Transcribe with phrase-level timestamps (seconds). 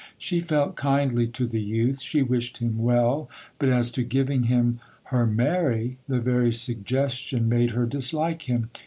[0.17, 4.79] She felt kindly to the youth; she wished him well; but as to giving him
[5.03, 8.71] her Mary!—the very suggestion made her dislike him.